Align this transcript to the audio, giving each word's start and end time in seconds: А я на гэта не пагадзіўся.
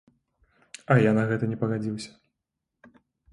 А 0.95 0.97
я 1.03 1.11
на 1.17 1.25
гэта 1.31 1.49
не 1.51 1.59
пагадзіўся. 1.65 2.97